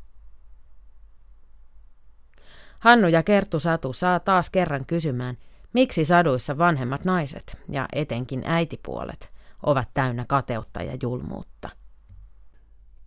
[2.80, 5.38] Hannu ja Kerttu Satu saa taas kerran kysymään,
[5.74, 9.32] miksi saduissa vanhemmat naiset ja etenkin äitipuolet
[9.64, 11.70] ovat täynnä kateutta ja julmuutta.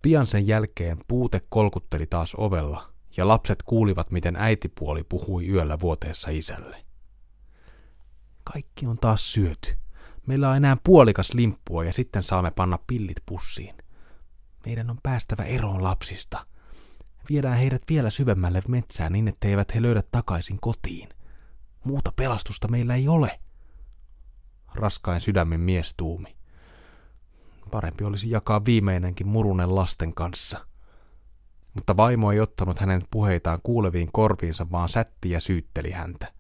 [0.03, 6.31] Pian sen jälkeen puute kolkutteli taas ovella ja lapset kuulivat, miten äitipuoli puhui yöllä vuoteessa
[6.31, 6.77] isälle.
[8.45, 9.71] Kaikki on taas syöty.
[10.27, 13.75] Meillä on enää puolikas limppua ja sitten saamme panna pillit pussiin.
[14.66, 16.47] Meidän on päästävä eroon lapsista.
[17.31, 21.09] Viedään heidät vielä syvemmälle metsään niin, etteivät he löydä takaisin kotiin.
[21.85, 23.41] Muuta pelastusta meillä ei ole.
[24.74, 26.37] Raskain sydämen mies tuumi.
[27.70, 30.66] Parempi olisi jakaa viimeinenkin murunen lasten kanssa.
[31.74, 36.33] Mutta vaimo ei ottanut hänen puheitaan kuuleviin korviinsa, vaan sätti ja syytteli häntä.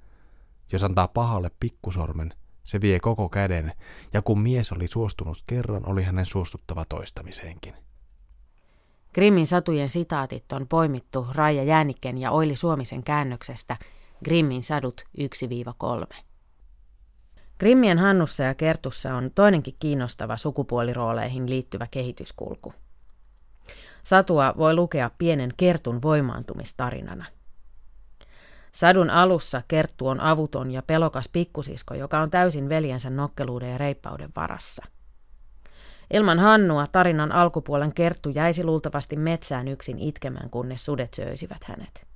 [0.72, 2.34] Jos antaa pahalle pikkusormen,
[2.64, 3.72] se vie koko käden,
[4.12, 7.87] ja kun mies oli suostunut kerran, oli hänen suostuttava toistamiseenkin.
[9.18, 13.76] Grimmin satujen sitaatit on poimittu Raija Jäänikken ja Oili Suomisen käännöksestä
[14.24, 15.04] Grimmin sadut
[16.12, 16.16] 1-3.
[17.58, 22.74] Grimmien Hannussa ja Kertussa on toinenkin kiinnostava sukupuolirooleihin liittyvä kehityskulku.
[24.02, 27.24] Satua voi lukea pienen Kertun voimaantumistarinana.
[28.72, 34.30] Sadun alussa Kerttu on avuton ja pelokas pikkusisko, joka on täysin veljensä nokkeluuden ja reippauden
[34.36, 34.86] varassa–
[36.12, 42.06] Ilman Hannua tarinan alkupuolen Kerttu jäisi luultavasti metsään yksin itkemään, kunnes sudet söisivät hänet.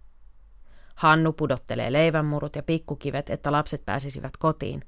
[0.95, 4.83] Hannu pudottelee leivänmurut ja pikkukivet, että lapset pääsisivät kotiin.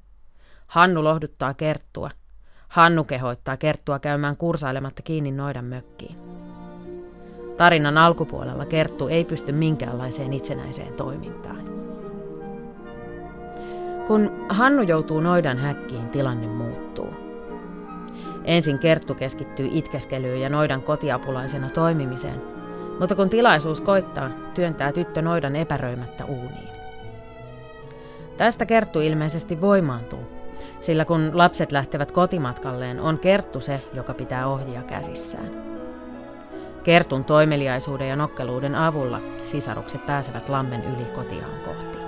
[0.67, 2.11] Hannu lohduttaa Kerttua.
[2.69, 6.17] Hannu kehoittaa Kerttua käymään kursailematta kiinni noidan mökkiin.
[7.57, 11.65] Tarinan alkupuolella Kerttu ei pysty minkäänlaiseen itsenäiseen toimintaan.
[14.07, 16.64] Kun Hannu joutuu noidan häkkiin, tilanne muuttuu.
[18.45, 22.43] Ensin Kerttu keskittyy itkeskelyyn ja noidan kotiapulaisena toimimiseen,
[23.01, 26.69] mutta kun tilaisuus koittaa, työntää tyttö noidan epäröimättä uuniin.
[28.37, 30.21] Tästä Kerttu ilmeisesti voimaantuu,
[30.81, 35.65] sillä kun lapset lähtevät kotimatkalleen, on Kerttu se, joka pitää ohjia käsissään.
[36.85, 42.04] Kertun toimeliaisuuden ja nokkeluuden avulla sisarukset pääsevät lammen yli kotiaan kohti.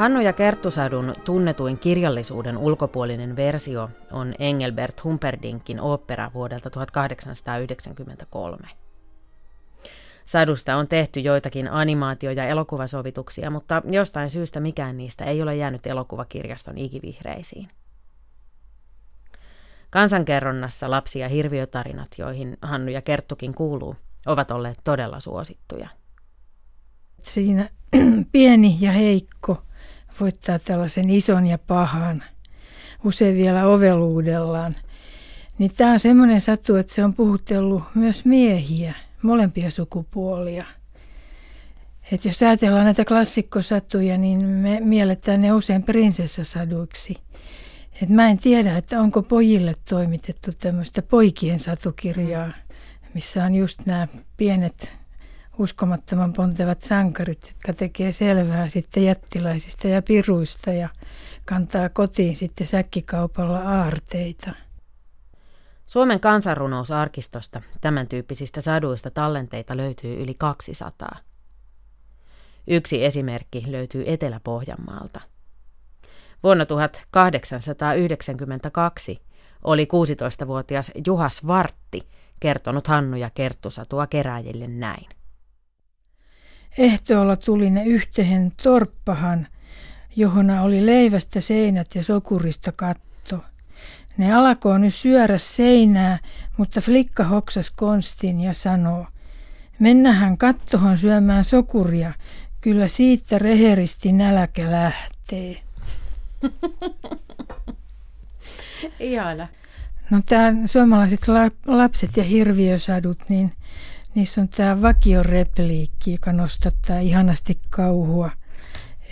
[0.00, 8.68] Hannu ja Kerttusadun tunnetuin kirjallisuuden ulkopuolinen versio on Engelbert Humperdinkin opera vuodelta 1893.
[10.24, 15.86] Sadusta on tehty joitakin animaatio- ja elokuvasovituksia, mutta jostain syystä mikään niistä ei ole jäänyt
[15.86, 17.68] elokuvakirjaston ikivihreisiin.
[19.90, 23.96] Kansankerronnassa lapsi- ja hirviötarinat, joihin Hannu ja Kerttukin kuuluu,
[24.26, 25.88] ovat olleet todella suosittuja.
[27.22, 27.68] Siinä
[28.32, 29.62] pieni ja heikko
[30.20, 32.24] voittaa tällaisen ison ja pahan,
[33.04, 34.76] usein vielä oveluudellaan.
[35.58, 40.64] Niin tämä on semmoinen satu, että se on puhutellut myös miehiä, molempia sukupuolia.
[42.12, 47.16] Et jos ajatellaan näitä klassikkosatuja, niin me mielletään ne usein prinsessasaduiksi.
[48.02, 52.52] Et mä en tiedä, että onko pojille toimitettu tämmöistä poikien satukirjaa,
[53.14, 54.99] missä on just nämä pienet
[55.60, 60.88] uskomattoman pontevat sankarit, jotka tekee selvää sitten jättiläisistä ja piruista ja
[61.44, 64.50] kantaa kotiin sitten säkkikaupalla aarteita.
[65.86, 71.16] Suomen kansanrunousarkistosta tämän tyyppisistä saduista tallenteita löytyy yli 200.
[72.66, 75.20] Yksi esimerkki löytyy Etelä-Pohjanmaalta.
[76.42, 79.22] Vuonna 1892
[79.64, 82.08] oli 16-vuotias Juhas Vartti
[82.40, 85.19] kertonut Hannu ja Kerttusatua keräjille näin.
[86.78, 89.46] Ehtoolla tuli ne yhteen torppahan,
[90.16, 93.44] johona oli leivästä seinät ja sokurista katto.
[94.16, 96.18] Ne alkoi nyt syödä seinää,
[96.56, 99.06] mutta flikka hoksas konstin ja sanoo,
[99.78, 102.14] mennähän kattohon syömään sokuria,
[102.60, 105.56] kyllä siitä reheristi nälkä lähtee.
[109.00, 109.48] Ihana.
[110.10, 111.20] No tämä suomalaiset
[111.66, 113.52] lapset ja hirviösadut, niin
[114.14, 118.30] Niissä on tämä vakiorepliikki, joka nostattaa ihanasti kauhua.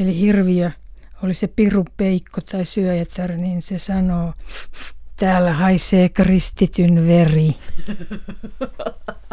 [0.00, 0.70] Eli hirviö,
[1.22, 4.34] oli se piru peikko tai syöjätär, niin se sanoo,
[5.16, 7.54] täällä haisee kristityn veri.